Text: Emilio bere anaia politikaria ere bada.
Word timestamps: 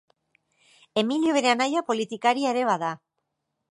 Emilio 1.03 1.37
bere 1.39 1.53
anaia 1.53 1.87
politikaria 1.93 2.57
ere 2.57 2.69
bada. 2.75 2.95